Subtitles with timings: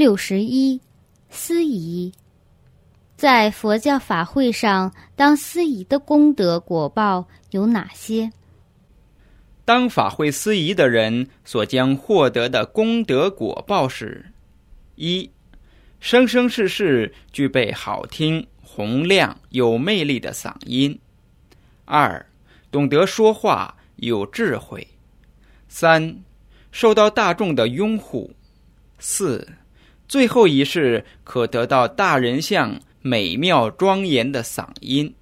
[0.00, 0.80] 六十一，
[1.28, 2.10] 司仪。
[3.18, 8.32] 在佛教法会上当司仪的功德果报有哪些？
[9.66, 14.24] 当法会司仪的人所将获得的功德果报是：
[14.94, 15.30] 一、
[16.00, 20.98] 生生世世具备好听、洪亮、有魅力的嗓音；
[21.84, 22.24] 二、
[22.70, 24.80] 懂得说话、有智慧；
[25.68, 26.22] 三、
[26.72, 28.30] 受到大众的拥护；
[28.98, 29.46] 四。
[30.10, 35.14] 最后一世可得到大人像美妙庄严的嗓音。